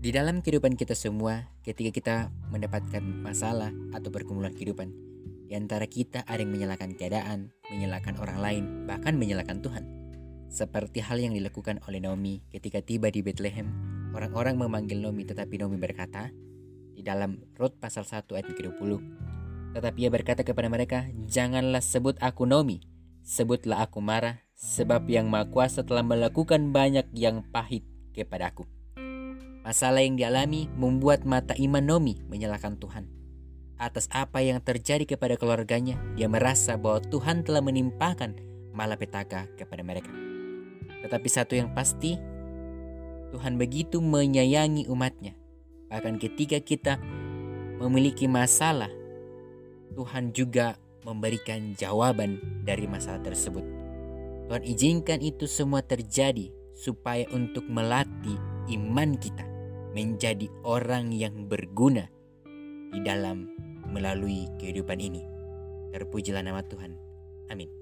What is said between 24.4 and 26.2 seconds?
sebab yang Maha Kuasa telah